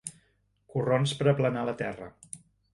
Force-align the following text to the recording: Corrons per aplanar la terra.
Corrons 0.77 1.13
per 1.21 1.29
aplanar 1.33 1.69
la 1.71 1.79
terra. 1.85 2.11